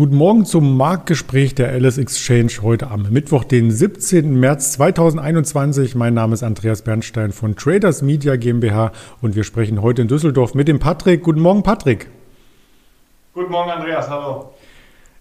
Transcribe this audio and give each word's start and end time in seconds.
Guten 0.00 0.16
Morgen 0.16 0.46
zum 0.46 0.78
Marktgespräch 0.78 1.54
der 1.54 1.68
Alice 1.68 1.98
Exchange 1.98 2.62
heute 2.62 2.90
am 2.90 3.10
Mittwoch, 3.10 3.44
den 3.44 3.70
17. 3.70 4.40
März 4.40 4.72
2021. 4.72 5.94
Mein 5.94 6.14
Name 6.14 6.32
ist 6.32 6.42
Andreas 6.42 6.80
Bernstein 6.80 7.32
von 7.32 7.54
Traders 7.54 8.00
Media 8.00 8.36
GmbH 8.36 8.92
und 9.20 9.36
wir 9.36 9.44
sprechen 9.44 9.82
heute 9.82 10.00
in 10.00 10.08
Düsseldorf 10.08 10.54
mit 10.54 10.68
dem 10.68 10.78
Patrick. 10.78 11.22
Guten 11.22 11.40
Morgen, 11.40 11.62
Patrick. 11.62 12.08
Guten 13.34 13.52
Morgen, 13.52 13.72
Andreas. 13.72 14.08
Hallo. 14.08 14.54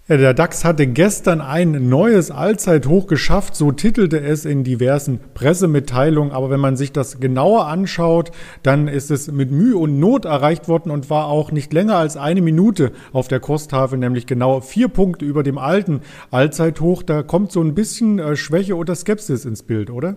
Der 0.09 0.34
DAX 0.34 0.66
hatte 0.66 0.88
gestern 0.88 1.40
ein 1.40 1.88
neues 1.88 2.31
Allzeithoch 2.31 3.05
geschafft, 3.05 3.55
so 3.55 3.72
titelte 3.72 4.20
es 4.20 4.44
in 4.44 4.63
diversen 4.63 5.20
Pressemitteilungen. 5.36 6.31
Aber 6.31 6.50
wenn 6.50 6.59
man 6.59 6.76
sich 6.76 6.91
das 6.91 7.20
genauer 7.20 7.67
anschaut, 7.67 8.31
dann 8.64 8.88
ist 8.88 9.12
es 9.12 9.31
mit 9.31 9.52
Mühe 9.52 9.77
und 9.77 10.00
Not 10.00 10.26
erreicht 10.26 10.67
worden 10.67 10.90
und 10.90 11.12
war 11.12 11.27
auch 11.27 11.52
nicht 11.52 11.73
länger 11.73 11.98
als 11.98 12.17
eine 12.17 12.41
Minute 12.41 12.91
auf 13.14 13.27
der 13.27 13.40
Kosttafel, 13.40 14.00
nämlich 14.00 14.26
genau 14.26 14.62
vier 14.62 14.88
Punkte 14.88 15.26
über 15.26 15.44
dem 15.44 15.59
alten 15.59 16.02
Allzeithoch. 16.31 17.03
Da 17.03 17.22
kommt 17.22 17.52
so 17.52 17.62
ein 17.62 17.76
bisschen 17.76 18.17
äh, 18.17 18.36
Schwäche 18.36 18.78
oder 18.78 18.95
Skepsis 18.95 19.45
ins 19.45 19.62
Bild, 19.62 19.91
oder? 19.91 20.16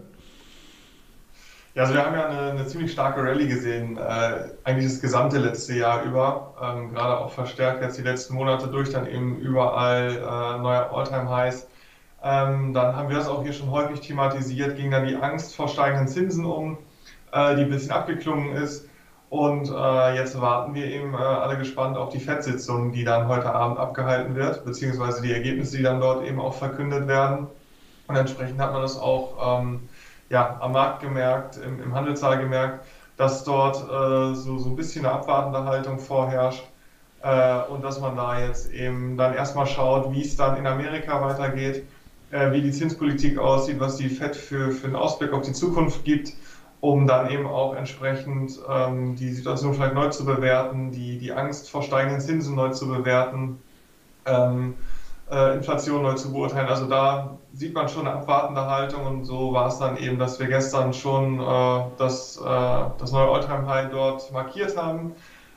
Ja, 1.74 1.84
also 1.84 1.94
wir 1.94 2.04
haben 2.04 2.14
ja 2.14 2.26
eine, 2.26 2.50
eine 2.50 2.66
ziemlich 2.66 2.92
starke 2.92 3.22
Rallye 3.22 3.48
gesehen, 3.48 3.96
äh, 3.96 4.50
eigentlich 4.64 4.92
das 4.92 5.00
gesamte 5.00 5.38
letzte 5.38 5.74
Jahr 5.74 6.02
über, 6.02 6.52
ähm, 6.62 6.92
gerade 6.92 7.18
auch 7.18 7.32
verstärkt 7.32 7.82
jetzt 7.82 7.96
die 7.96 8.02
letzten 8.02 8.34
Monate 8.34 8.68
durch, 8.68 8.90
dann 8.90 9.06
eben 9.06 9.38
überall 9.38 10.10
äh, 10.10 10.58
neue 10.60 10.90
Alltime-Highs. 10.90 11.66
Ähm, 12.22 12.74
dann 12.74 12.94
haben 12.94 13.08
wir 13.08 13.16
das 13.16 13.26
auch 13.26 13.42
hier 13.42 13.54
schon 13.54 13.70
häufig 13.70 14.00
thematisiert, 14.00 14.76
ging 14.76 14.90
dann 14.90 15.06
die 15.06 15.16
Angst 15.16 15.56
vor 15.56 15.66
steigenden 15.66 16.08
Zinsen 16.08 16.44
um, 16.44 16.76
äh, 17.32 17.56
die 17.56 17.62
ein 17.62 17.70
bisschen 17.70 17.92
abgeklungen 17.92 18.54
ist. 18.54 18.86
Und 19.30 19.70
äh, 19.70 20.14
jetzt 20.16 20.38
warten 20.38 20.74
wir 20.74 20.84
eben 20.84 21.14
äh, 21.14 21.16
alle 21.16 21.56
gespannt 21.56 21.96
auf 21.96 22.10
die 22.10 22.20
FED-Sitzung, 22.20 22.92
die 22.92 23.04
dann 23.04 23.28
heute 23.28 23.50
Abend 23.54 23.78
abgehalten 23.78 24.34
wird, 24.34 24.64
beziehungsweise 24.66 25.22
die 25.22 25.32
Ergebnisse, 25.32 25.78
die 25.78 25.82
dann 25.82 26.00
dort 26.00 26.26
eben 26.26 26.38
auch 26.38 26.52
verkündet 26.54 27.08
werden. 27.08 27.46
Und 28.08 28.16
entsprechend 28.16 28.60
hat 28.60 28.72
man 28.72 28.82
das 28.82 28.98
auch 28.98 29.60
ähm, 29.62 29.88
ja, 30.32 30.56
am 30.60 30.72
Markt 30.72 31.02
gemerkt, 31.02 31.58
im, 31.58 31.80
im 31.82 31.94
Handelssaal 31.94 32.38
gemerkt, 32.38 32.86
dass 33.18 33.44
dort 33.44 33.76
äh, 33.76 34.34
so, 34.34 34.58
so 34.58 34.70
ein 34.70 34.76
bisschen 34.76 35.04
eine 35.04 35.14
abwartende 35.14 35.64
Haltung 35.64 35.98
vorherrscht 35.98 36.64
äh, 37.22 37.60
und 37.68 37.84
dass 37.84 38.00
man 38.00 38.16
da 38.16 38.40
jetzt 38.40 38.72
eben 38.72 39.18
dann 39.18 39.34
erstmal 39.34 39.66
schaut, 39.66 40.10
wie 40.12 40.22
es 40.22 40.34
dann 40.34 40.56
in 40.56 40.66
Amerika 40.66 41.20
weitergeht, 41.20 41.84
äh, 42.30 42.50
wie 42.50 42.62
die 42.62 42.72
Zinspolitik 42.72 43.38
aussieht, 43.38 43.78
was 43.78 43.96
die 43.96 44.08
FED 44.08 44.34
für, 44.34 44.72
für 44.72 44.86
einen 44.86 44.96
Ausblick 44.96 45.34
auf 45.34 45.42
die 45.42 45.52
Zukunft 45.52 46.02
gibt, 46.02 46.32
um 46.80 47.06
dann 47.06 47.30
eben 47.30 47.46
auch 47.46 47.76
entsprechend 47.76 48.58
ähm, 48.66 49.14
die 49.16 49.28
Situation 49.32 49.74
vielleicht 49.74 49.94
neu 49.94 50.08
zu 50.08 50.24
bewerten, 50.24 50.92
die, 50.92 51.18
die 51.18 51.32
Angst 51.32 51.70
vor 51.70 51.82
steigenden 51.82 52.22
Zinsen 52.22 52.54
neu 52.54 52.70
zu 52.70 52.88
bewerten. 52.88 53.58
Ähm, 54.24 54.76
äh, 55.32 55.54
Inflation 55.54 56.02
neu 56.02 56.14
zu 56.14 56.30
beurteilen. 56.30 56.68
Also 56.68 56.86
da 56.86 57.38
sieht 57.54 57.74
man 57.74 57.88
schon 57.88 58.06
eine 58.06 58.16
abwartende 58.16 58.66
Haltung 58.66 59.06
und 59.06 59.24
so 59.24 59.52
war 59.52 59.68
es 59.68 59.78
dann 59.78 59.96
eben, 59.96 60.18
dass 60.18 60.38
wir 60.38 60.46
gestern 60.46 60.92
schon 60.92 61.40
äh, 61.40 61.84
das, 61.96 62.36
äh, 62.36 62.44
das 62.98 63.12
neue 63.12 63.28
Alltime-High 63.28 63.90
dort 63.90 64.30
markiert 64.32 64.76
haben, 64.76 65.12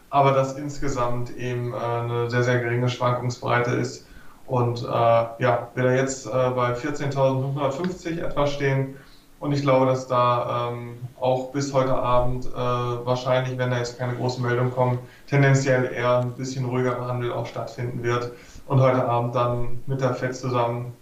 aber 0.09 0.31
dass 0.31 0.53
insgesamt 0.53 1.35
eben 1.35 1.73
äh, 1.73 1.77
eine 1.77 2.29
sehr, 2.29 2.43
sehr 2.43 2.59
geringe 2.59 2.89
Schwankungsbreite 2.89 3.71
ist. 3.71 4.07
Und 4.47 4.83
äh, 4.83 4.85
ja, 4.87 5.67
wir 5.73 5.83
da 5.83 5.91
jetzt 5.91 6.27
äh, 6.27 6.29
bei 6.29 6.73
14.550 6.73 8.23
etwa 8.23 8.47
stehen. 8.47 8.95
Und 9.39 9.51
ich 9.51 9.61
glaube, 9.61 9.85
dass 9.87 10.07
da 10.07 10.69
ähm, 10.71 10.97
auch 11.19 11.51
bis 11.51 11.73
heute 11.73 11.93
Abend 11.93 12.49
wahrscheinlich, 12.55 13.57
wenn 13.57 13.69
da 13.69 13.77
jetzt 13.77 13.99
keine 13.99 14.15
großen 14.15 14.41
Meldungen 14.41 14.71
kommen, 14.71 14.97
tendenziell 15.27 15.91
eher 15.93 16.19
ein 16.19 16.31
bisschen 16.31 16.65
ruhigerer 16.65 17.05
Handel 17.05 17.33
auch 17.33 17.45
stattfinden 17.45 18.01
wird 18.01 18.31
und 18.67 18.79
heute 18.79 19.07
Abend 19.07 19.35
dann 19.35 19.83
mit 19.85 20.01
der 20.01 20.13
FED 20.13 20.35
zusammen 20.35 20.93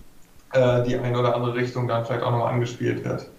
äh, 0.54 0.84
die 0.84 0.98
eine 0.98 1.18
oder 1.18 1.36
andere 1.36 1.56
Richtung 1.56 1.88
dann 1.88 2.06
vielleicht 2.06 2.24
auch 2.24 2.32
nochmal 2.32 2.54
angespielt 2.54 3.04
wird. 3.04 3.30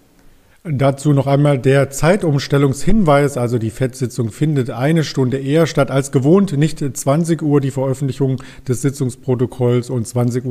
Dazu 0.67 1.13
noch 1.13 1.27
einmal 1.27 1.59
der 1.59 1.91
Zeitumstellungshinweis. 1.91 3.37
Also 3.37 3.59
die 3.59 3.69
FED-Sitzung 3.69 4.31
findet 4.31 4.71
eine 4.71 5.03
Stunde 5.03 5.37
eher 5.37 5.67
statt 5.67 5.91
als 5.91 6.11
gewohnt. 6.11 6.57
Nicht 6.57 6.79
20 6.79 7.43
Uhr 7.43 7.61
die 7.61 7.69
Veröffentlichung 7.69 8.41
des 8.67 8.81
Sitzungsprotokolls 8.81 9.91
und 9.91 10.07
20.30 10.07 10.43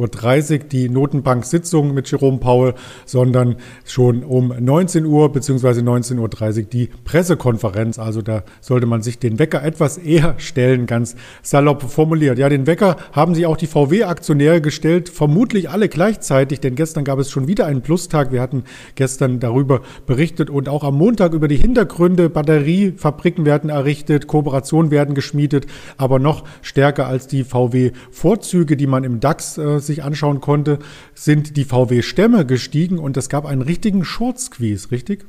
Uhr 0.52 0.58
die 0.70 0.88
Notenbank-Sitzung 0.88 1.94
mit 1.94 2.08
Jerome 2.08 2.38
Paul, 2.38 2.74
sondern 3.06 3.56
schon 3.84 4.22
um 4.22 4.54
19 4.56 5.04
Uhr 5.04 5.32
bzw. 5.32 5.80
19.30 5.80 6.20
Uhr 6.58 6.62
die 6.62 6.90
Pressekonferenz. 7.02 7.98
Also 7.98 8.22
da 8.22 8.44
sollte 8.60 8.86
man 8.86 9.02
sich 9.02 9.18
den 9.18 9.40
Wecker 9.40 9.64
etwas 9.64 9.98
eher 9.98 10.36
stellen, 10.38 10.86
ganz 10.86 11.16
salopp 11.42 11.82
formuliert. 11.82 12.38
Ja, 12.38 12.48
den 12.48 12.68
Wecker 12.68 12.98
haben 13.10 13.34
sich 13.34 13.46
auch 13.46 13.56
die 13.56 13.66
VW-Aktionäre 13.66 14.60
gestellt, 14.60 15.08
vermutlich 15.08 15.70
alle 15.70 15.88
gleichzeitig, 15.88 16.60
denn 16.60 16.76
gestern 16.76 17.02
gab 17.02 17.18
es 17.18 17.32
schon 17.32 17.48
wieder 17.48 17.66
einen 17.66 17.82
Plustag. 17.82 18.30
Wir 18.30 18.40
hatten 18.40 18.62
gestern 18.94 19.40
darüber 19.40 19.80
berichtet 20.06 20.50
und 20.50 20.68
auch 20.68 20.84
am 20.84 20.96
Montag 20.96 21.32
über 21.32 21.48
die 21.48 21.56
Hintergründe. 21.56 22.28
Batteriefabriken 22.28 23.44
werden 23.44 23.70
errichtet, 23.70 24.26
Kooperationen 24.26 24.90
werden 24.90 25.14
geschmiedet, 25.14 25.66
aber 25.96 26.18
noch 26.18 26.44
stärker 26.62 27.06
als 27.06 27.26
die 27.26 27.44
VW-Vorzüge, 27.44 28.76
die 28.76 28.86
man 28.86 29.04
im 29.04 29.20
DAX 29.20 29.58
äh, 29.58 29.78
sich 29.78 30.02
anschauen 30.02 30.40
konnte, 30.40 30.78
sind 31.14 31.56
die 31.56 31.64
VW-Stämme 31.64 32.46
gestiegen 32.46 32.98
und 32.98 33.16
es 33.16 33.28
gab 33.28 33.46
einen 33.46 33.62
richtigen 33.62 34.04
Short-Squeeze, 34.04 34.90
richtig? 34.90 35.24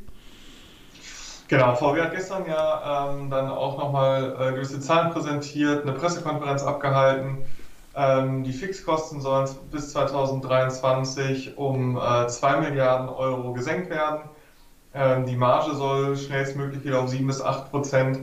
Genau, 1.48 1.76
VW 1.76 2.02
hat 2.02 2.12
gestern 2.12 2.46
ja 2.48 3.12
ähm, 3.12 3.30
dann 3.30 3.50
auch 3.50 3.78
nochmal 3.78 4.36
äh, 4.40 4.54
gewisse 4.54 4.80
Zahlen 4.80 5.12
präsentiert, 5.12 5.84
eine 5.84 5.92
Pressekonferenz 5.92 6.64
abgehalten. 6.64 7.46
Ähm, 7.96 8.44
die 8.44 8.52
Fixkosten 8.52 9.22
sollen 9.22 9.48
bis 9.72 9.92
2023 9.92 11.58
um 11.58 11.98
äh, 11.98 12.28
2 12.28 12.62
Milliarden 12.62 13.10
Euro 13.10 13.54
gesenkt 13.54 13.90
werden. 13.90 14.22
Ähm, 14.96 15.26
die 15.26 15.36
Marge 15.36 15.76
soll 15.76 16.16
schnellstmöglich 16.16 16.86
wieder 16.86 17.02
auf 17.02 17.10
7 17.10 17.28
bis 17.28 17.42
8 17.42 17.70
Prozent. 17.70 18.20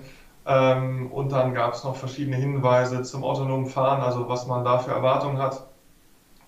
Ähm, 0.46 1.12
und 1.12 1.30
dann 1.30 1.54
gab 1.54 1.74
es 1.74 1.84
noch 1.84 1.96
verschiedene 1.96 2.36
Hinweise 2.36 3.02
zum 3.02 3.22
autonomen 3.22 3.66
Fahren, 3.66 4.00
also 4.00 4.28
was 4.28 4.46
man 4.46 4.64
da 4.64 4.78
für 4.78 4.90
Erwartungen 4.90 5.38
hat. 5.38 5.66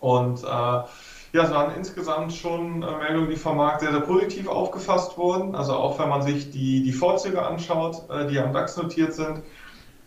Und 0.01 0.43
äh, 0.43 0.47
ja, 0.47 1.43
es 1.43 1.51
waren 1.51 1.75
insgesamt 1.77 2.33
schon 2.33 2.83
äh, 2.83 2.97
Meldungen, 2.97 3.31
die 3.31 3.37
vom 3.37 3.57
Markt 3.59 3.81
sehr, 3.81 3.93
sehr 3.93 4.01
positiv 4.01 4.49
aufgefasst 4.49 5.17
wurden. 5.19 5.55
Also 5.55 5.75
auch 5.75 5.99
wenn 5.99 6.09
man 6.09 6.23
sich 6.23 6.51
die, 6.51 6.83
die 6.83 6.93
Vorzüge 6.93 7.45
anschaut, 7.45 8.09
äh, 8.11 8.27
die 8.27 8.39
am 8.39 8.53
DAX 8.53 8.77
notiert 8.77 9.15
sind, 9.15 9.43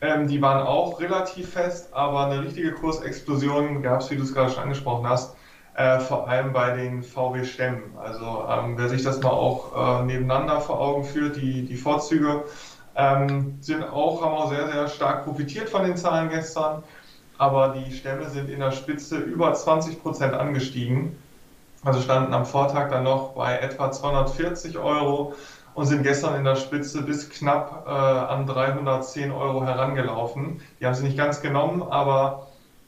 ähm, 0.01 0.27
die 0.27 0.41
waren 0.41 0.66
auch 0.66 1.00
relativ 1.00 1.51
fest, 1.51 1.94
aber 1.94 2.25
eine 2.25 2.44
richtige 2.44 2.73
Kursexplosion 2.73 3.81
gab 3.81 4.01
es, 4.01 4.11
wie 4.11 4.17
du 4.17 4.23
es 4.23 4.33
gerade 4.33 4.51
schon 4.51 4.63
angesprochen 4.63 5.07
hast, 5.07 5.35
äh, 5.77 5.99
vor 5.99 6.27
allem 6.27 6.53
bei 6.53 6.71
den 6.71 7.03
VW-Stämmen. 7.03 7.97
Also 7.97 8.45
ähm, 8.49 8.73
wer 8.77 8.89
sich 8.89 9.03
das 9.03 9.21
mal 9.21 9.29
auch 9.29 10.01
äh, 10.01 10.05
nebeneinander 10.05 10.59
vor 10.59 10.79
Augen 10.79 11.03
führt, 11.03 11.35
die, 11.38 11.65
die 11.65 11.77
Vorzüge 11.77 12.45
ähm, 12.95 13.59
sind 13.61 13.83
auch, 13.83 14.23
haben 14.23 14.33
auch 14.33 14.49
sehr, 14.49 14.67
sehr 14.71 14.88
stark 14.88 15.23
profitiert 15.23 15.69
von 15.69 15.83
den 15.83 15.95
Zahlen 15.95 16.29
gestern. 16.29 16.83
Aber 17.38 17.69
die 17.69 17.93
Stämme 17.93 18.27
sind 18.27 18.49
in 18.49 18.59
der 18.59 18.71
Spitze 18.71 19.19
über 19.19 19.53
20 19.53 20.01
Prozent 20.01 20.33
angestiegen. 20.33 21.15
Also 21.83 22.01
standen 22.01 22.33
am 22.33 22.47
Vortag 22.47 22.89
dann 22.89 23.03
noch 23.03 23.33
bei 23.33 23.59
etwa 23.59 23.91
240 23.91 24.79
Euro 24.79 25.35
und 25.75 25.85
sind 25.85 26.01
gestern 26.01 26.35
in 26.38 26.44
der 26.44 26.55
Spitze 26.55 27.03
bis 27.03 27.29
knapp 27.29 27.85
äh, 27.85 27.91
an 27.91 28.47
310 28.47 29.31
Euro 29.31 29.63
herangelaufen. 29.63 30.59
Die 30.79 30.88
haben 30.88 30.95
sie 30.95 31.03
nicht 31.03 31.18
ganz 31.18 31.39
genommen, 31.39 31.83
aber 31.83 32.47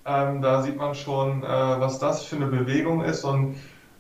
ähm, 0.10 0.42
da 0.42 0.62
sieht 0.64 0.78
man 0.78 0.96
schon, 0.96 1.44
äh, 1.44 1.48
was 1.48 2.00
das 2.00 2.24
für 2.24 2.38
eine 2.38 2.48
Bewegung 2.48 3.04
ist. 3.04 3.24
Und 3.24 3.56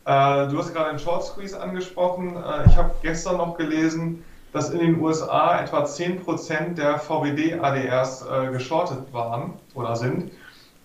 äh, 0.05 0.47
du 0.47 0.57
hast 0.57 0.73
gerade 0.73 0.89
den 0.89 0.99
Short 0.99 1.23
Squeeze 1.23 1.59
angesprochen. 1.59 2.35
Äh, 2.35 2.67
ich 2.67 2.77
habe 2.77 2.91
gestern 3.01 3.37
noch 3.37 3.57
gelesen, 3.57 4.23
dass 4.51 4.71
in 4.71 4.79
den 4.79 4.99
USA 4.99 5.61
etwa 5.61 5.83
10% 5.83 6.75
der 6.75 6.97
VWD-ADRs 6.97 8.25
äh, 8.25 8.51
geschortet 8.51 9.13
waren 9.13 9.53
oder 9.75 9.95
sind. 9.95 10.31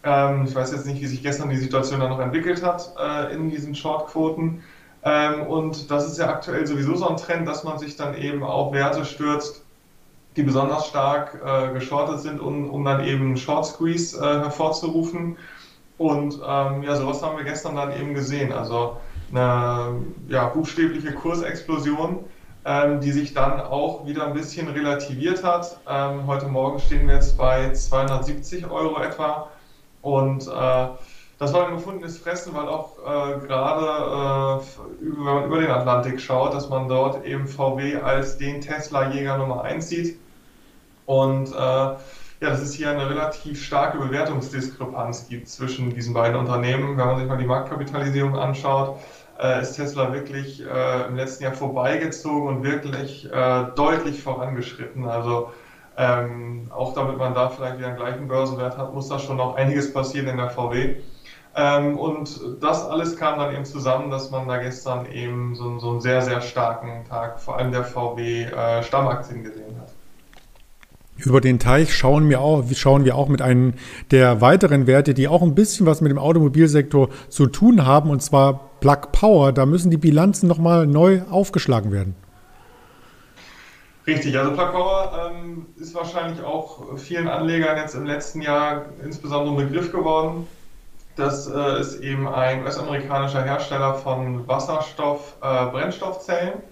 Ähm, 0.03 0.45
ich 0.47 0.55
weiß 0.55 0.73
jetzt 0.73 0.85
nicht, 0.87 1.01
wie 1.01 1.07
sich 1.07 1.23
gestern 1.23 1.49
die 1.49 1.57
Situation 1.57 2.01
dann 2.01 2.11
noch 2.11 2.21
entwickelt 2.21 2.63
hat 2.63 2.93
äh, 2.99 3.35
in 3.35 3.49
diesen 3.49 3.75
Shortquoten. 3.75 4.63
Ähm, 5.03 5.47
und 5.47 5.91
das 5.91 6.07
ist 6.07 6.19
ja 6.19 6.29
aktuell 6.29 6.67
sowieso 6.67 6.95
so 6.97 7.09
ein 7.09 7.17
Trend, 7.17 7.49
dass 7.49 7.65
man 7.65 7.79
sich 7.79 7.97
dann 7.97 8.15
eben 8.15 8.43
auf 8.43 8.73
Werte 8.73 9.05
stürzt, 9.07 9.64
die 10.37 10.43
besonders 10.43 10.87
stark 10.89 11.41
äh, 11.45 11.73
geschortet 11.73 12.21
sind, 12.21 12.41
um, 12.41 12.71
um 12.71 12.85
dann 12.85 13.05
eben 13.05 13.37
Short 13.37 13.67
Squeeze 13.67 14.19
äh, 14.19 14.41
hervorzurufen. 14.41 15.37
Und 15.97 16.41
ähm, 16.47 16.83
ja, 16.83 16.97
sowas 16.97 17.23
haben 17.23 17.37
wir 17.37 17.45
gestern 17.45 17.77
dann 17.77 17.93
eben 17.93 18.15
gesehen. 18.15 18.53
Also 18.53 18.97
eine 19.31 20.01
ja, 20.29 20.47
buchstäbliche 20.47 21.13
Kursexplosion, 21.13 22.25
ähm, 22.65 23.01
die 23.01 23.13
sich 23.13 23.33
dann 23.33 23.61
auch 23.61 24.07
wieder 24.07 24.27
ein 24.27 24.35
bisschen 24.35 24.69
relativiert 24.69 25.45
hat. 25.45 25.79
Ähm, 25.89 26.27
heute 26.27 26.47
Morgen 26.47 26.81
stehen 26.81 27.07
wir 27.07 27.15
jetzt 27.15 27.39
bei 27.39 27.73
270 27.73 28.69
Euro 28.69 29.01
etwa. 29.01 29.51
Und 30.03 30.49
äh, 30.49 30.87
das 31.39 31.53
war 31.53 31.67
ein 31.67 31.75
gefundenes 31.75 32.19
Fressen, 32.19 32.55
weil 32.55 32.69
auch 32.69 32.99
äh, 32.99 33.41
gerade, 33.47 34.61
äh, 34.61 34.65
wenn 35.01 35.25
man 35.25 35.45
über 35.45 35.61
den 35.61 35.71
Atlantik 35.71 36.21
schaut, 36.21 36.55
dass 36.55 36.69
man 36.69 36.89
dort 36.89 37.25
eben 37.25 37.47
VW 37.47 37.97
als 37.97 38.39
den 38.39 38.61
Tesla-Jäger 38.61 39.39
Nummer 39.39 39.63
1 39.63 39.89
sieht. 39.89 40.19
Und 41.07 41.53
äh, 41.53 41.55
ja, 41.55 42.51
dass 42.51 42.61
es 42.61 42.75
hier 42.75 42.91
eine 42.91 43.09
relativ 43.09 43.63
starke 43.63 43.99
Bewertungsdiskrepanz 43.99 45.29
gibt 45.29 45.49
zwischen 45.49 45.95
diesen 45.95 46.15
beiden 46.15 46.39
Unternehmen. 46.39 46.97
Wenn 46.97 47.07
man 47.07 47.19
sich 47.19 47.27
mal 47.27 47.39
die 47.39 47.47
Marktkapitalisierung 47.47 48.37
anschaut, 48.37 48.99
äh, 49.41 49.61
ist 49.63 49.75
Tesla 49.75 50.13
wirklich 50.13 50.65
äh, 50.65 51.07
im 51.07 51.17
letzten 51.17 51.45
Jahr 51.45 51.53
vorbeigezogen 51.53 52.49
und 52.49 52.63
wirklich 52.63 53.31
äh, 53.33 53.65
deutlich 53.77 54.23
vorangeschritten. 54.23 55.07
Also 55.07 55.51
ähm, 55.97 56.71
auch 56.71 56.95
damit 56.95 57.19
man 57.19 57.35
da 57.35 57.49
vielleicht 57.49 57.79
wieder 57.79 57.89
einen 57.89 57.97
gleichen 57.97 58.29
Börsenwert 58.29 58.77
hat, 58.77 58.95
muss 58.95 59.09
da 59.09 59.19
schon 59.19 59.37
noch 59.37 59.57
einiges 59.57 59.93
passieren 59.93 60.29
in 60.29 60.37
der 60.37 60.51
VW. 60.51 60.97
Ähm, 61.57 61.97
und 61.99 62.41
das 62.61 62.85
alles 62.85 63.17
kam 63.17 63.39
dann 63.39 63.55
eben 63.55 63.65
zusammen, 63.65 64.11
dass 64.11 64.31
man 64.31 64.49
da 64.49 64.59
gestern 64.59 65.07
eben 65.07 65.55
so, 65.55 65.79
so 65.79 65.91
einen 65.91 66.01
sehr, 66.01 66.21
sehr 66.23 66.41
starken 66.41 67.05
Tag, 67.09 67.41
vor 67.41 67.59
allem 67.59 67.71
der 67.71 67.85
VW 67.85 68.45
äh, 68.45 68.83
Stammaktien 68.83 69.45
gesehen 69.45 69.79
hat. 69.81 69.93
Über 71.17 71.41
den 71.41 71.61
Teich 71.61 71.95
schauen 71.95 72.29
wir, 72.29 72.41
auch, 72.41 72.65
schauen 72.75 73.05
wir 73.05 73.15
auch 73.15 73.29
mit 73.29 73.41
einem 73.41 73.75
der 74.11 74.41
weiteren 74.41 74.89
Werte, 74.89 75.15
die 75.15 75.29
auch 75.29 75.43
ein 75.43 75.55
bisschen 75.55 75.87
was 75.87 76.01
mit 76.01 76.11
dem 76.11 76.19
Automobilsektor 76.19 77.09
zu 77.29 77.47
tun 77.47 77.87
haben, 77.87 78.11
und 78.11 78.21
zwar 78.21 78.71
Plug 78.81 79.13
Power. 79.13 79.53
Da 79.53 79.65
müssen 79.65 79.93
die 79.93 79.97
Bilanzen 79.97 80.49
nochmal 80.49 80.89
neu 80.89 81.23
aufgeschlagen 81.31 81.93
werden. 81.93 82.17
Richtig, 84.09 84.37
also 84.37 84.53
Plug 84.53 84.73
Power 84.73 85.31
ähm, 85.33 85.67
ist 85.77 85.95
wahrscheinlich 85.95 86.43
auch 86.43 86.99
vielen 86.99 87.29
Anlegern 87.29 87.77
jetzt 87.77 87.95
im 87.95 88.05
letzten 88.05 88.43
Jahr 88.43 88.87
insbesondere 89.05 89.55
ein 89.55 89.69
Begriff 89.69 89.93
geworden. 89.93 90.49
Das 91.17 91.47
äh, 91.47 91.81
ist 91.81 92.01
eben 92.01 92.27
ein 92.27 92.65
US-amerikanischer 92.65 93.43
Hersteller 93.43 93.95
von 93.95 94.49
Wasserstoff-Brennstoffzellen. 94.49 96.59
Äh, 96.59 96.63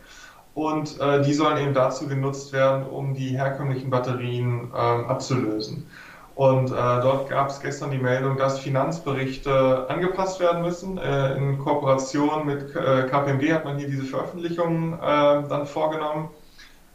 und 0.54 1.00
äh, 1.00 1.22
die 1.22 1.32
sollen 1.32 1.58
eben 1.58 1.74
dazu 1.74 2.08
genutzt 2.08 2.52
werden, 2.52 2.86
um 2.86 3.14
die 3.14 3.38
herkömmlichen 3.38 3.88
Batterien 3.88 4.70
äh, 4.72 4.76
abzulösen. 4.76 5.86
Und 6.34 6.70
äh, 6.70 6.74
dort 6.74 7.28
gab 7.28 7.50
es 7.50 7.60
gestern 7.60 7.90
die 7.90 7.98
Meldung, 7.98 8.36
dass 8.36 8.58
Finanzberichte 8.58 9.86
angepasst 9.88 10.40
werden 10.40 10.62
müssen. 10.62 10.98
Äh, 10.98 11.36
in 11.36 11.58
Kooperation 11.58 12.46
mit 12.46 12.74
äh, 12.74 13.06
KPMG 13.08 13.52
hat 13.52 13.64
man 13.64 13.78
hier 13.78 13.88
diese 13.88 14.04
Veröffentlichungen 14.04 14.94
äh, 14.94 15.48
dann 15.48 15.66
vorgenommen, 15.66 16.30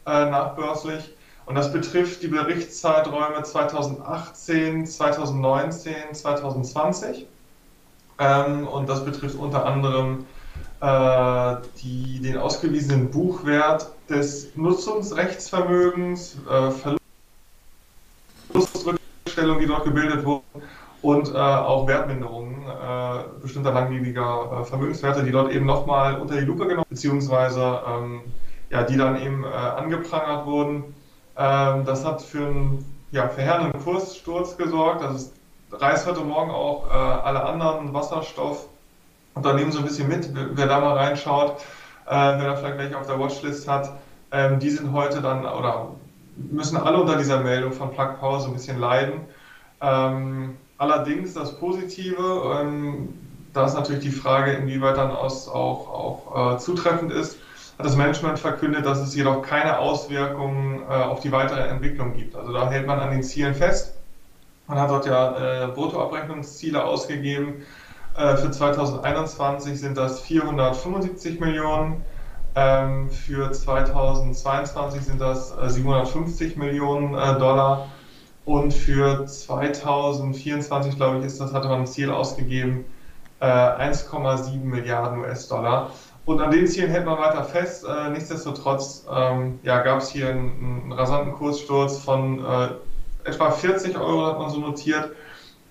nachbörslich. 0.06 1.14
Und 1.46 1.56
das 1.56 1.74
betrifft 1.74 2.24
die 2.24 2.30
Berichtszeiträume 2.30 3.44
2018, 3.44 4.86
2019, 4.86 6.14
2020. 6.14 7.28
Ähm, 8.19 8.68
und 8.68 8.90
das 8.90 9.06
betrifft 9.06 9.38
unter 9.38 9.66
anderem 9.66 10.25
äh, 10.81 11.56
die, 11.81 12.19
den 12.22 12.38
ausgewiesenen 12.38 13.10
Buchwert 13.10 13.92
des 14.10 14.56
Nutzungsrechtsvermögens, 14.56 16.38
äh, 16.50 16.72
Verlustrückstellungen, 18.54 19.62
die 19.62 19.68
dort 19.68 19.86
gebildet 19.86 20.25
wurden 20.25 20.44
und 21.02 21.34
äh, 21.34 21.38
auch 21.38 21.88
Wertminderungen 21.88 22.64
äh, 22.64 23.24
bestimmter 23.42 23.72
langlebiger 23.74 24.62
äh, 24.62 24.66
Vermögenswerte, 24.66 25.24
die 25.24 25.31
dort 25.31 25.52
eben 25.52 25.66
nochmal 25.66 26.20
unter 26.20 26.36
die 26.36 26.46
Lupe 26.46 26.68
genommen, 26.68 26.88
beziehungsweise 26.90 27.81
ähm, 27.88 28.22
ja, 28.70 28.84
die 28.84 28.98
dann 28.98 29.22
eben 29.22 29.44
äh, 29.44 29.48
angeprangert 29.48 30.46
wurden. 30.46 30.96
Ähm, 31.38 31.86
das 31.86 32.04
hat 32.04 32.22
für 32.22 32.46
einen 32.46 32.86
ja, 33.12 33.30
verheerenden 33.30 33.81
Kurssturz 33.84 34.58
gesorgt. 34.58 35.02
Das 35.02 35.16
ist 35.16 35.34
reißt 35.72 36.08
heute 36.08 36.22
Morgen 36.22 36.52
auch 36.52 36.90
äh, 36.90 36.94
alle 36.94 37.44
anderen 37.44 37.94
Wasserstoffunternehmen 37.94 39.72
so 39.72 39.80
ein 39.80 39.86
bisschen 39.86 40.08
mit. 40.08 40.30
Wer 40.34 40.68
da 40.68 40.80
mal 40.80 40.96
reinschaut, 40.96 41.60
äh, 42.06 42.12
wer 42.12 42.46
da 42.46 42.56
vielleicht 42.56 42.78
welche 42.78 42.98
auf 42.98 43.08
der 43.08 43.19
Watchlist 43.19 43.68
hat, 43.68 43.92
ähm, 44.31 44.60
die 44.60 44.69
sind 44.69 44.94
heute 44.94 45.22
dann 45.22 45.46
oder 45.46 45.90
müssen 46.36 46.78
alle 46.78 47.02
unter 47.02 47.18
dieser 47.18 47.40
Meldung 47.42 47.74
von 47.74 47.92
Plug 47.92 48.16
Power 48.19 48.40
so 48.40 48.48
ein 48.48 48.54
bisschen 48.54 48.80
leiden. 48.80 49.22
Ähm, 49.81 50.56
allerdings 50.78 51.34
das 51.34 51.58
Positive, 51.60 52.60
ähm, 52.62 53.10
da 53.54 53.66
ist 53.66 53.74
natürlich 53.74 54.04
die 54.04 54.12
Frage, 54.12 54.54
inwieweit 54.54 54.98
dann 54.98 55.12
aus, 55.12 55.48
auch, 55.48 55.90
auch 55.90 56.56
äh, 56.56 56.58
zutreffend 56.60 57.12
ist, 57.12 57.38
hat 57.78 57.86
das 57.86 57.96
Management 57.96 58.40
verkündet, 58.40 58.86
dass 58.86 59.00
es 59.00 59.16
jedoch 59.16 59.42
keine 59.42 59.80
Auswirkungen 59.80 60.81
äh, 60.90 60.94
auf 60.94 61.20
die 61.20 61.31
weitere 61.31 61.62
Entwicklung 61.62 62.13
gibt. 62.13 62.36
Also 62.36 62.54
da 62.54 62.70
hält 62.70 62.88
man 62.88 63.00
an 63.00 63.12
den 63.12 63.24
Zielen 63.24 63.54
fest. 63.54 63.97
Man 64.68 64.80
hat 64.80 64.90
dort 64.90 65.06
ja 65.06 65.64
äh, 65.64 65.68
Bruttoabrechnungsziele 65.68 66.84
ausgegeben. 66.84 67.66
Äh, 68.16 68.36
für 68.38 68.52
2021 68.52 69.80
sind 69.80 69.98
das 69.98 70.19
475 70.22 71.40
Millionen. 71.40 72.04
Ähm, 72.56 73.10
für 73.10 73.52
2022 73.52 75.04
sind 75.04 75.22
das 75.22 75.56
äh, 75.58 75.69
750 75.69 76.58
Millionen 76.58 77.14
äh, 77.14 77.38
Dollar. 77.38 77.88
Und 78.46 78.74
für 78.74 79.25
2024, 79.25 80.96
glaube 80.96 81.20
ich, 81.20 81.25
ist 81.25 81.40
das, 81.40 81.54
hatte 81.54 81.68
man 81.68 81.81
ein 81.81 81.88
Ziel 81.88 82.10
ausgegeben, 82.10 82.86
1,7 83.42 84.54
äh, 84.54 84.58
Milliarden 84.58 85.20
US-Dollar. 85.20 85.92
Und 86.25 86.42
an 86.42 86.52
den 86.52 86.68
Zielen 86.68 86.90
hält 86.90 87.06
man 87.06 87.18
weiter 87.18 87.44
fest. 87.44 87.86
Äh, 87.88 88.10
nichtsdestotrotz 88.10 89.06
ähm, 89.13 89.60
ja, 89.63 89.81
gab 89.81 90.00
es 90.00 90.10
hier 90.10 90.30
einen, 90.30 90.84
einen, 90.84 90.92
rasanten 90.92 91.34
Kurssturz 91.34 92.00
von 92.00 92.40
äh, 92.40 92.70
etwa 93.27 93.51
40 93.51 93.97
Euro 93.97 94.25
hat 94.25 94.39
man 94.39 94.50
so 94.50 94.59
notiert 94.59 95.12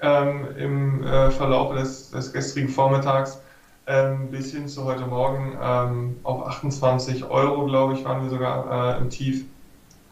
ähm, 0.00 0.46
im 0.56 1.04
äh, 1.04 1.30
Verlauf 1.30 1.74
des, 1.74 2.10
des, 2.10 2.32
gestrigen 2.32 2.68
Vormittags 2.68 3.40
ähm, 3.86 4.30
bis 4.30 4.52
hin 4.52 4.68
zu 4.68 4.84
heute 4.84 5.06
Morgen 5.06 5.56
ähm, 5.60 6.16
auf 6.22 6.46
28 6.46 7.24
Euro, 7.24 7.66
glaube 7.66 7.94
ich, 7.94 8.04
waren 8.04 8.22
wir 8.22 8.30
sogar 8.30 8.96
äh, 8.96 8.98
im 8.98 9.10
Tief, 9.10 9.46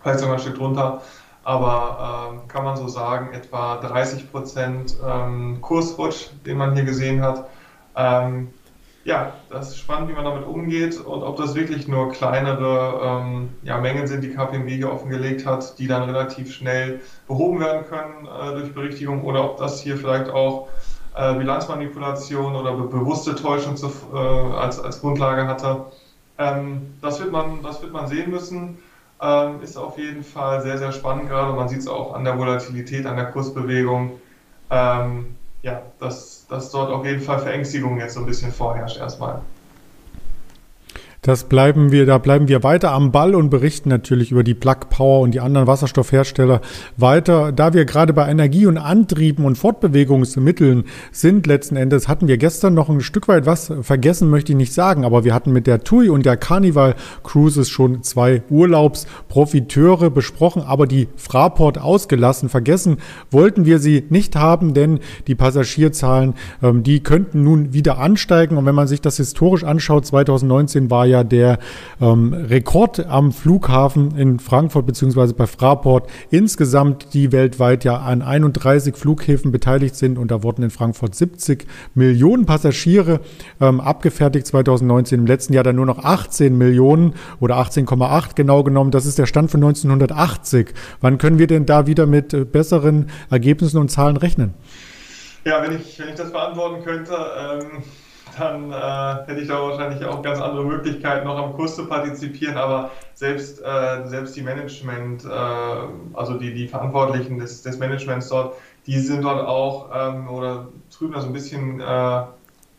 vielleicht 0.00 0.20
sogar 0.20 0.37
ein 0.37 0.41
Stück 0.41 0.56
drunter. 0.56 1.02
Aber 1.46 2.32
ähm, 2.32 2.49
kann 2.49 2.64
man 2.64 2.76
so 2.79 2.88
sagen, 2.88 3.35
etwa 3.35 3.76
30 3.76 4.32
Prozent 4.32 4.96
ähm, 5.06 5.58
Kursrutsch, 5.61 6.31
den 6.46 6.56
man 6.56 6.75
hier 6.75 6.85
gesehen 6.85 7.20
hat. 7.20 7.46
Ja, 9.05 9.35
das 9.51 9.69
ist 9.69 9.79
spannend, 9.79 10.09
wie 10.09 10.15
man 10.15 10.25
damit 10.25 10.47
umgeht 10.47 10.99
und 10.99 11.23
ob 11.23 11.37
das 11.37 11.55
wirklich 11.55 11.87
nur 11.87 12.11
kleinere 12.11 13.23
ähm, 13.23 13.51
ja, 13.62 13.79
Mengen 13.79 14.06
sind, 14.06 14.25
die 14.25 14.33
KPMG 14.33 14.77
hier 14.77 14.91
offengelegt 14.91 15.45
hat, 15.45 15.79
die 15.79 15.87
dann 15.87 16.05
relativ 16.05 16.51
schnell 16.55 17.01
behoben 17.29 17.61
werden 17.61 17.85
können 17.85 18.27
äh, 18.27 18.55
durch 18.55 18.73
Berichtigung 18.73 19.23
oder 19.23 19.44
ob 19.44 19.58
das 19.58 19.82
hier 19.82 19.99
vielleicht 19.99 20.31
auch 20.31 20.69
äh, 21.15 21.34
Bilanzmanipulation 21.34 22.56
oder 22.56 22.73
be 22.73 22.84
bewusste 22.84 23.34
Täuschung 23.34 23.77
zu, 23.77 23.89
äh, 24.13 24.17
als, 24.17 24.81
als 24.81 25.01
Grundlage 25.01 25.46
hatte. 25.46 25.84
Ähm, 26.39 26.94
das, 27.03 27.20
wird 27.20 27.31
man, 27.31 27.63
das 27.63 27.82
wird 27.82 27.93
man 27.93 28.06
sehen 28.08 28.31
müssen. 28.31 28.79
Ähm, 29.20 29.61
ist 29.63 29.77
auf 29.77 29.99
jeden 29.99 30.23
Fall 30.23 30.63
sehr, 30.63 30.79
sehr 30.79 30.93
spannend 30.93 31.29
gerade. 31.29 31.53
Man 31.53 31.69
sieht 31.69 31.81
es 31.81 31.89
auch 31.89 32.15
an 32.15 32.25
der 32.25 32.39
Volatilität, 32.39 33.05
an 33.06 33.17
der 33.17 33.27
Kursbewegung. 33.27 34.13
Ähm, 34.70 35.37
ja, 35.65 35.83
dass, 35.99 36.47
dass 36.47 36.71
dort 36.71 36.91
auf 36.91 37.06
jeden 37.06 37.23
Fall 37.23 37.39
Verängstigung 37.39 37.99
jetzt 37.99 38.15
so 38.15 38.21
ein 38.21 38.27
bisschen 38.27 38.51
vorherrscht 38.51 38.99
erstmal. 38.99 39.41
Das 41.25 41.45
bleiben 41.45 41.91
wir, 41.91 42.05
da 42.05 42.19
bleiben 42.19 42.49
wir 42.49 42.63
weiter 42.65 42.93
am 42.93 43.11
Ball 43.11 43.35
und 43.35 43.49
berichten 43.49 43.89
natürlich 43.89 44.31
über 44.31 44.45
die 44.45 44.53
Plug 44.53 44.91
Power 44.91 45.21
und 45.21 45.33
die 45.33 45.41
anderen 45.41 45.67
Wasserstoffhersteller 45.67 46.61
weiter. 46.99 47.51
Da 47.51 47.73
wir 47.73 47.87
gerade 47.87 48.13
bei 48.13 48.29
Energie 48.29 48.67
und 48.67 48.77
Antrieben 48.77 49.47
und 49.47 49.57
Fortbewegungsmitteln 49.57 50.85
sind, 51.13 51.47
letzten 51.47 51.77
Endes 51.77 52.09
hatten 52.09 52.29
wir 52.29 52.37
gestern 52.37 52.75
noch 52.75 52.91
ein 52.91 53.01
Stück 53.01 53.27
weit 53.27 53.47
was 53.47 53.73
vergessen, 53.81 54.29
möchte 54.29 54.53
ich 54.53 54.59
nicht 54.59 54.75
sagen, 54.75 55.07
aber 55.07 55.25
wir 55.25 55.33
hatten 55.33 55.55
mit 55.55 55.67
der 55.67 55.83
TUI 55.83 56.11
und 56.11 56.27
der 56.27 56.37
Carnival 56.37 56.95
Cruises 57.23 57.71
schon 57.71 58.03
zwei 58.03 58.43
Urlaubsprofiteure 58.51 60.11
besprochen, 60.11 60.61
aber 60.61 60.87
die 60.87 61.09
Fraport 61.17 61.79
ausgelassen. 61.79 62.51
Vergessen 62.51 62.99
wollten 63.31 63.65
wir 63.65 63.79
sie 63.79 64.05
nicht 64.11 64.37
haben, 64.37 64.75
denn 64.75 65.01
die 65.27 65.35
Passagierzahlen, 65.35 66.35
ähm, 66.63 66.83
die 66.83 67.03
könnten 67.03 67.43
nun 67.43 67.73
wieder 67.73 67.97
ansteigen. 67.97 68.59
Und 68.59 68.67
wenn 68.67 68.75
man 68.75 68.89
sich 68.89 69.01
das 69.01 69.17
historisch 69.17 69.65
anschaut, 69.65 70.05
2019 70.05 70.91
war 70.91 71.07
ja 71.07 71.14
ja 71.15 71.25
der 71.25 71.59
ähm, 72.01 72.33
Rekord 72.35 73.06
am 73.06 73.33
Flughafen 73.33 74.17
in 74.17 74.39
Frankfurt 74.41 74.87
beziehungsweise 74.87 75.35
bei 75.35 75.47
Fraport 75.47 76.11
insgesamt, 76.31 77.15
die 77.15 77.33
weltweit 77.33 77.85
ja 77.85 77.97
an 77.99 78.23
31 78.23 78.97
Flughäfen 78.97 79.53
beteiligt 79.53 79.94
sind 79.94 80.19
und 80.19 80.31
da 80.31 80.43
wurden 80.43 80.63
in 80.63 80.71
Frankfurt 80.71 81.15
70 81.15 81.67
Millionen 81.94 82.47
Passagiere 82.47 83.21
ähm, 83.61 83.81
abgefertigt 83.81 84.47
2019. 84.47 85.21
Im 85.21 85.27
letzten 85.27 85.53
Jahr 85.53 85.65
dann 85.65 85.77
nur 85.77 85.87
noch 85.87 86.05
18 86.05 86.56
Millionen 86.59 87.15
oder 87.41 87.56
18,8 87.56 88.35
genau 88.35 88.65
genommen. 88.65 88.91
Das 88.91 89.06
ist 89.06 89.19
der 89.19 89.27
Stand 89.27 89.51
von 89.51 89.63
1980. 89.63 90.75
Wann 91.01 91.19
können 91.19 91.39
wir 91.39 91.47
denn 91.47 91.67
da 91.67 91.87
wieder 91.87 92.06
mit 92.06 92.35
äh, 92.35 92.44
besseren 92.44 93.11
Ergebnissen 93.31 93.79
und 93.79 93.91
Zahlen 93.91 94.17
rechnen? 94.17 94.55
Ja, 95.44 95.63
wenn 95.63 95.77
ich, 95.77 95.99
wenn 95.99 96.09
ich 96.09 96.15
das 96.15 96.33
beantworten 96.33 96.83
könnte, 96.83 97.15
ähm 97.15 97.83
dann 98.38 98.72
äh, 98.72 99.26
hätte 99.26 99.41
ich 99.41 99.48
da 99.48 99.60
wahrscheinlich 99.60 100.05
auch 100.05 100.22
ganz 100.22 100.41
andere 100.41 100.64
Möglichkeiten, 100.64 101.26
noch 101.26 101.38
am 101.38 101.55
Kurs 101.55 101.76
zu 101.76 101.86
partizipieren. 101.86 102.56
Aber 102.56 102.91
selbst, 103.14 103.62
äh, 103.62 104.06
selbst 104.06 104.36
die 104.36 104.43
Management, 104.43 105.24
äh, 105.24 105.29
also 106.14 106.38
die, 106.38 106.55
die 106.55 106.69
Verantwortlichen 106.69 107.38
des, 107.38 107.62
des 107.62 107.79
Managements 107.79 108.29
dort, 108.29 108.56
die 108.86 108.98
sind 108.98 109.22
dort 109.22 109.46
auch 109.46 109.91
ähm, 109.94 110.29
oder 110.29 110.69
trüben 110.91 111.14
da 111.14 111.20
so 111.20 111.29
ein 111.29 111.32
bisschen 111.32 111.81
äh, 111.81 112.22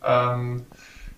ähm, 0.04 0.66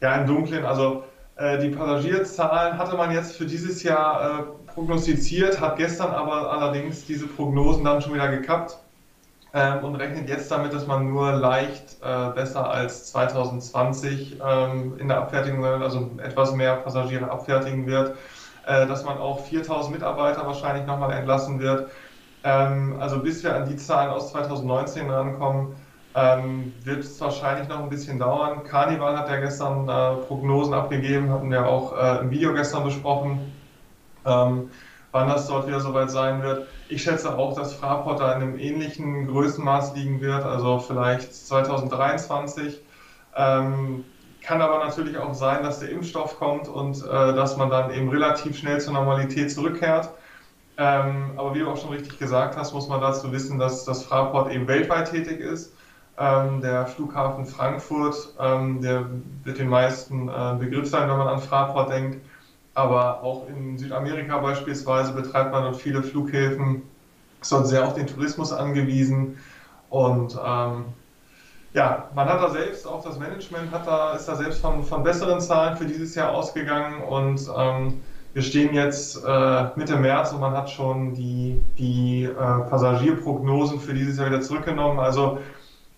ja, 0.00 0.16
im 0.16 0.26
Dunkeln. 0.26 0.64
Also 0.64 1.04
äh, 1.36 1.58
die 1.58 1.70
Passagierzahlen 1.70 2.78
hatte 2.78 2.96
man 2.96 3.12
jetzt 3.12 3.36
für 3.36 3.46
dieses 3.46 3.82
Jahr 3.82 4.40
äh, 4.40 4.42
prognostiziert, 4.72 5.60
hat 5.60 5.76
gestern 5.76 6.10
aber 6.10 6.52
allerdings 6.52 7.04
diese 7.04 7.26
Prognosen 7.26 7.84
dann 7.84 8.00
schon 8.00 8.14
wieder 8.14 8.28
gekappt. 8.28 8.78
Ähm, 9.54 9.84
und 9.84 9.96
rechnet 9.96 10.28
jetzt 10.28 10.50
damit, 10.50 10.72
dass 10.72 10.86
man 10.86 11.08
nur 11.08 11.32
leicht 11.32 11.96
äh, 12.02 12.30
besser 12.34 12.70
als 12.70 13.10
2020 13.12 14.38
ähm, 14.44 14.98
in 14.98 15.08
der 15.08 15.18
Abfertigung, 15.18 15.64
also 15.64 16.10
etwas 16.22 16.52
mehr 16.52 16.76
Passagiere 16.76 17.30
abfertigen 17.30 17.86
wird, 17.86 18.16
äh, 18.66 18.86
dass 18.86 19.04
man 19.04 19.18
auch 19.18 19.44
4000 19.46 19.94
Mitarbeiter 19.94 20.46
wahrscheinlich 20.46 20.86
nochmal 20.86 21.12
entlassen 21.12 21.60
wird. 21.60 21.90
Ähm, 22.44 22.96
also 23.00 23.20
bis 23.20 23.42
wir 23.42 23.54
an 23.56 23.68
die 23.68 23.76
Zahlen 23.76 24.10
aus 24.10 24.32
2019 24.32 25.10
rankommen, 25.10 25.74
ähm, 26.14 26.72
wird 26.84 27.00
es 27.00 27.20
wahrscheinlich 27.20 27.68
noch 27.68 27.80
ein 27.80 27.88
bisschen 27.88 28.18
dauern. 28.18 28.64
Carnival 28.64 29.16
hat 29.16 29.28
ja 29.28 29.36
gestern 29.36 29.88
äh, 29.88 30.26
Prognosen 30.26 30.74
abgegeben, 30.74 31.30
hatten 31.30 31.50
wir 31.50 31.66
auch 31.66 31.96
äh, 31.96 32.20
im 32.20 32.30
Video 32.30 32.52
gestern 32.52 32.84
besprochen, 32.84 33.52
ähm, 34.26 34.70
wann 35.12 35.28
das 35.28 35.46
dort 35.46 35.66
wieder 35.66 35.80
soweit 35.80 36.10
sein 36.10 36.42
wird. 36.42 36.66
Ich 36.88 37.02
schätze 37.02 37.36
auch, 37.36 37.54
dass 37.54 37.74
Fraport 37.74 38.20
da 38.20 38.32
in 38.34 38.42
einem 38.42 38.58
ähnlichen 38.58 39.26
Größenmaß 39.26 39.94
liegen 39.94 40.20
wird, 40.20 40.44
also 40.44 40.78
vielleicht 40.78 41.34
2023. 41.34 42.80
Ähm, 43.36 44.04
kann 44.42 44.62
aber 44.62 44.78
natürlich 44.84 45.18
auch 45.18 45.34
sein, 45.34 45.62
dass 45.62 45.80
der 45.80 45.90
Impfstoff 45.90 46.38
kommt 46.38 46.68
und 46.68 47.02
äh, 47.04 47.34
dass 47.34 47.56
man 47.56 47.70
dann 47.70 47.92
eben 47.92 48.08
relativ 48.08 48.56
schnell 48.56 48.80
zur 48.80 48.94
Normalität 48.94 49.50
zurückkehrt. 49.50 50.10
Ähm, 50.78 51.32
aber 51.36 51.54
wie 51.54 51.58
du 51.58 51.68
auch 51.68 51.76
schon 51.76 51.90
richtig 51.90 52.18
gesagt 52.18 52.56
hast, 52.56 52.72
muss 52.72 52.88
man 52.88 53.00
dazu 53.00 53.32
wissen, 53.32 53.58
dass 53.58 53.84
das 53.84 54.04
Fraport 54.04 54.52
eben 54.52 54.68
weltweit 54.68 55.10
tätig 55.10 55.40
ist. 55.40 55.72
Ähm, 56.16 56.60
der 56.60 56.86
Flughafen 56.86 57.46
Frankfurt, 57.46 58.34
ähm, 58.40 58.80
der 58.80 59.06
wird 59.44 59.58
den 59.58 59.68
meisten 59.68 60.28
äh, 60.28 60.56
Begriff 60.58 60.88
sein, 60.88 61.08
wenn 61.08 61.18
man 61.18 61.28
an 61.28 61.40
Fraport 61.40 61.90
denkt. 61.90 62.24
Aber 62.78 63.24
auch 63.24 63.48
in 63.48 63.76
Südamerika 63.76 64.38
beispielsweise 64.38 65.12
betreibt 65.12 65.50
man 65.50 65.64
dort 65.64 65.78
viele 65.78 66.00
Flughäfen, 66.00 66.82
ist 67.42 67.50
dort 67.50 67.66
sehr 67.66 67.84
auf 67.84 67.94
den 67.94 68.06
Tourismus 68.06 68.52
angewiesen. 68.52 69.36
Und 69.90 70.38
ähm, 70.40 70.84
ja, 71.74 72.08
man 72.14 72.28
hat 72.28 72.40
da 72.40 72.50
selbst, 72.50 72.86
auch 72.86 73.02
das 73.02 73.18
Management 73.18 73.72
hat 73.72 73.84
da, 73.84 74.12
ist 74.12 74.26
da 74.26 74.36
selbst 74.36 74.60
von, 74.60 74.84
von 74.84 75.02
besseren 75.02 75.40
Zahlen 75.40 75.76
für 75.76 75.86
dieses 75.86 76.14
Jahr 76.14 76.30
ausgegangen 76.30 77.02
und 77.02 77.50
ähm, 77.58 78.00
wir 78.32 78.42
stehen 78.42 78.72
jetzt 78.72 79.24
äh, 79.26 79.64
Mitte 79.74 79.96
März 79.96 80.32
und 80.32 80.38
man 80.38 80.52
hat 80.52 80.70
schon 80.70 81.14
die, 81.14 81.60
die 81.78 82.26
äh, 82.26 82.34
Passagierprognosen 82.34 83.80
für 83.80 83.92
dieses 83.92 84.18
Jahr 84.18 84.28
wieder 84.28 84.40
zurückgenommen. 84.40 85.00
Also 85.00 85.38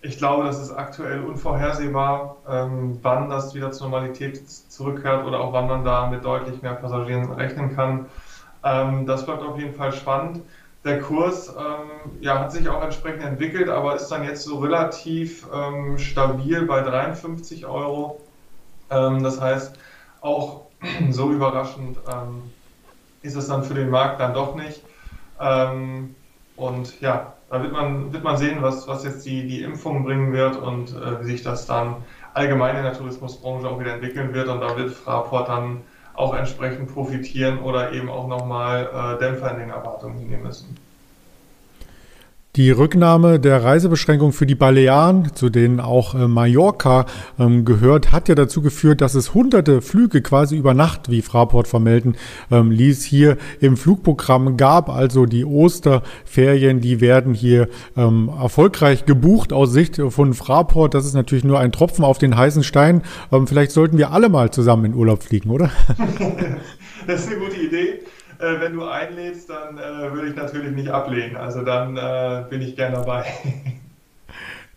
ich 0.01 0.17
glaube, 0.17 0.45
das 0.45 0.59
ist 0.59 0.71
aktuell 0.71 1.23
unvorhersehbar, 1.23 2.37
ähm, 2.47 2.99
wann 3.01 3.29
das 3.29 3.53
wieder 3.53 3.71
zur 3.71 3.89
Normalität 3.89 4.49
zurückkehrt 4.49 5.25
oder 5.25 5.39
auch 5.39 5.53
wann 5.53 5.67
man 5.67 5.83
da 5.83 6.07
mit 6.07 6.25
deutlich 6.25 6.61
mehr 6.61 6.73
Passagieren 6.73 7.31
rechnen 7.31 7.75
kann. 7.75 8.07
Ähm, 8.63 9.05
das 9.05 9.25
bleibt 9.25 9.43
auf 9.43 9.57
jeden 9.59 9.75
Fall 9.75 9.93
spannend. 9.93 10.41
Der 10.83 10.99
Kurs 11.01 11.49
ähm, 11.49 12.19
ja, 12.21 12.39
hat 12.39 12.51
sich 12.51 12.67
auch 12.67 12.81
entsprechend 12.83 13.23
entwickelt, 13.23 13.69
aber 13.69 13.95
ist 13.95 14.07
dann 14.07 14.23
jetzt 14.23 14.43
so 14.43 14.57
relativ 14.59 15.47
ähm, 15.53 15.99
stabil 15.99 16.65
bei 16.65 16.81
53 16.81 17.67
Euro. 17.67 18.27
Ähm, 18.89 19.21
das 19.23 19.39
heißt, 19.39 19.77
auch 20.21 20.71
so 21.11 21.31
überraschend 21.31 21.99
ähm, 22.11 22.51
ist 23.21 23.35
es 23.35 23.47
dann 23.47 23.63
für 23.63 23.75
den 23.75 23.89
Markt 23.91 24.19
dann 24.19 24.33
doch 24.33 24.55
nicht. 24.55 24.83
und 26.55 27.01
ja, 27.01 27.33
da 27.51 27.61
wird 27.61 27.73
man, 27.73 28.13
wird 28.13 28.23
man 28.23 28.37
sehen, 28.37 28.61
was, 28.61 28.87
was 28.87 29.03
jetzt 29.03 29.25
die, 29.25 29.45
die 29.45 29.61
Impfung 29.61 30.05
bringen 30.05 30.31
wird 30.31 30.55
und 30.55 30.95
äh, 30.95 31.19
wie 31.19 31.31
sich 31.31 31.43
das 31.43 31.65
dann 31.65 31.97
allgemein 32.33 32.77
in 32.77 32.83
der 32.83 32.93
Tourismusbranche 32.93 33.67
auch 33.67 33.77
wieder 33.77 33.93
entwickeln 33.93 34.33
wird. 34.33 34.47
Und 34.47 34.61
da 34.61 34.77
wird 34.77 34.91
Fraport 34.91 35.49
dann 35.49 35.81
auch 36.13 36.33
entsprechend 36.33 36.93
profitieren 36.93 37.59
oder 37.59 37.91
eben 37.91 38.09
auch 38.09 38.27
nochmal 38.27 38.89
äh, 38.93 39.19
Dämpfer 39.19 39.51
in 39.51 39.59
den 39.59 39.69
Erwartungen 39.69 40.17
hinnehmen 40.17 40.43
müssen. 40.43 40.77
Die 42.57 42.69
Rücknahme 42.69 43.39
der 43.39 43.63
Reisebeschränkung 43.63 44.33
für 44.33 44.45
die 44.45 44.55
Balearen, 44.55 45.33
zu 45.35 45.49
denen 45.49 45.79
auch 45.79 46.15
äh, 46.15 46.27
Mallorca 46.27 47.05
ähm, 47.39 47.63
gehört, 47.63 48.11
hat 48.11 48.27
ja 48.27 48.35
dazu 48.35 48.61
geführt, 48.61 48.99
dass 48.99 49.15
es 49.15 49.33
hunderte 49.33 49.81
Flüge 49.81 50.21
quasi 50.21 50.57
über 50.57 50.73
Nacht, 50.73 51.09
wie 51.09 51.21
Fraport 51.21 51.69
vermelden 51.69 52.17
ähm, 52.51 52.69
ließ, 52.69 53.05
hier 53.05 53.37
im 53.61 53.77
Flugprogramm 53.77 54.57
gab. 54.57 54.89
Also 54.89 55.25
die 55.25 55.45
Osterferien, 55.45 56.81
die 56.81 56.99
werden 56.99 57.33
hier 57.33 57.69
ähm, 57.95 58.29
erfolgreich 58.37 59.05
gebucht 59.05 59.53
aus 59.53 59.71
Sicht 59.71 60.01
von 60.09 60.33
Fraport. 60.33 60.93
Das 60.93 61.05
ist 61.05 61.13
natürlich 61.13 61.45
nur 61.45 61.57
ein 61.57 61.71
Tropfen 61.71 62.03
auf 62.03 62.17
den 62.17 62.35
heißen 62.35 62.63
Stein. 62.63 63.03
Vielleicht 63.45 63.71
sollten 63.71 63.97
wir 63.97 64.11
alle 64.11 64.27
mal 64.27 64.51
zusammen 64.51 64.83
in 64.83 64.93
Urlaub 64.93 65.23
fliegen, 65.23 65.51
oder? 65.51 65.71
das 67.07 67.21
ist 67.21 67.27
eine 67.31 67.39
gute 67.39 67.61
Idee 67.61 68.01
äh, 68.41 68.59
wenn 68.59 68.73
du 68.73 68.85
einlädst, 68.85 69.49
dann 69.49 69.77
äh, 69.77 70.13
würde 70.13 70.29
ich 70.29 70.35
natürlich 70.35 70.71
nicht 70.71 70.89
ablehnen. 70.89 71.37
Also 71.37 71.63
dann 71.63 71.97
äh, 71.97 72.43
bin 72.49 72.61
ich 72.61 72.75
gern 72.75 72.93
dabei. 72.93 73.25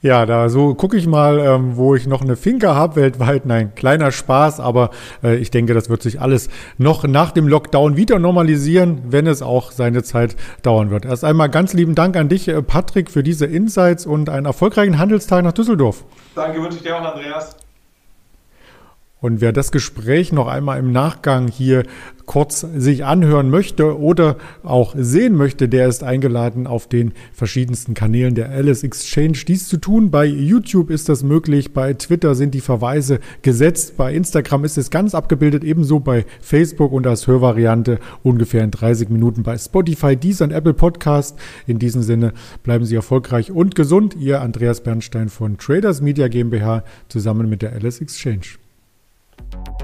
Ja, 0.05 0.27
da 0.27 0.51
so 0.51 0.75
gucke 0.75 0.99
ich 0.99 1.07
mal, 1.07 1.39
ähm, 1.39 1.79
wo 1.79 1.95
ich 1.95 2.07
noch 2.07 2.21
eine 2.21 2.37
Finca 2.37 2.75
habe 2.75 2.97
weltweit. 2.97 3.47
Nein, 3.47 3.75
kleiner 3.75 4.13
Spaß, 4.13 4.61
aber 4.61 4.91
äh, 5.23 5.37
ich 5.37 5.51
denke, 5.51 5.73
das 5.73 5.89
wird 5.89 6.03
sich 6.03 6.21
alles 6.21 6.51
noch 6.77 7.05
nach 7.05 7.33
dem 7.33 7.49
Lockdown 7.49 7.97
wieder 7.97 8.19
normalisieren, 8.19 9.01
wenn 9.07 9.27
es 9.27 9.41
auch 9.41 9.73
seine 9.73 10.03
Zeit 10.03 10.37
dauern 10.61 10.91
wird. 10.91 11.07
Erst 11.07 11.25
einmal 11.25 11.49
ganz 11.49 11.73
lieben 11.73 11.95
Dank 11.95 12.19
an 12.19 12.29
dich, 12.29 12.49
äh, 12.49 12.61
Patrick, 12.61 13.11
für 13.11 13.23
diese 13.23 13.47
Insights 13.47 14.05
und 14.05 14.29
einen 14.29 14.45
erfolgreichen 14.45 14.99
Handelstag 14.99 15.43
nach 15.43 15.53
Düsseldorf. 15.53 16.05
Danke, 16.35 16.61
wünsche 16.61 16.77
ich 16.77 16.83
dir 16.83 16.99
auch, 16.99 17.15
Andreas. 17.15 17.57
Und 19.25 19.41
wer 19.41 19.55
das 19.55 19.73
Gespräch 19.73 20.33
noch 20.33 20.49
einmal 20.49 20.79
im 20.79 20.93
Nachgang 20.93 21.49
hier 21.49 21.85
kurz 22.27 22.61
sich 22.61 23.07
anhören 23.07 23.49
möchte 23.49 23.99
oder 23.99 24.37
auch 24.63 24.95
sehen 24.99 25.35
möchte, 25.35 25.67
der 25.67 25.89
ist 25.89 26.05
eingeladen, 26.05 26.67
auf 26.67 26.89
den 26.89 27.13
verschiedensten 27.33 27.95
Kanälen 27.95 28.35
der 28.35 28.51
Alice 28.51 28.83
Exchange 28.83 29.39
dies 29.49 29.67
zu 29.67 29.79
tun. 29.79 30.11
Bei 30.11 30.27
YouTube 30.27 30.91
ist 30.91 31.09
das 31.09 31.23
möglich, 31.23 31.73
bei 31.73 31.95
Twitter 31.95 32.35
sind 32.35 32.53
die 32.53 32.61
Verweise 32.61 33.19
gesetzt, 33.41 33.97
bei 33.97 34.13
Instagram 34.13 34.67
ist 34.67 34.77
es 34.77 34.91
ganz 34.91 35.15
abgebildet, 35.15 35.65
ebenso 35.65 36.01
bei 36.01 36.27
Facebook 36.43 36.93
und 36.93 37.07
als 37.07 37.27
Hörvariante 37.27 38.01
ungefähr 38.23 38.63
in 38.63 38.73
30 38.73 39.09
Minuten 39.09 39.43
bei 39.43 39.57
Spotify, 39.57 40.17
Deezer 40.17 40.45
und 40.45 40.51
Apple 40.51 40.75
Podcast. 40.75 41.39
In 41.67 41.79
diesem 41.79 42.03
Sinne 42.03 42.35
bleiben 42.63 42.85
Sie 42.85 42.95
erfolgreich 42.95 43.51
und 43.51 43.75
gesund. 43.75 44.17
Ihr 44.21 44.43
Andreas 44.43 44.83
Bernstein 44.83 45.31
von 45.31 45.57
Traders 45.57 46.03
Media 46.03 46.29
GmbH 46.29 46.85
zusammen 47.09 47.49
mit 47.49 47.63
der 47.63 47.73
Alice 47.73 48.03
Exchange. 48.03 48.59
Thank 49.37 49.81
you 49.81 49.84